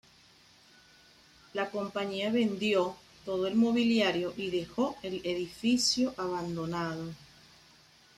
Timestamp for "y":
4.35-4.49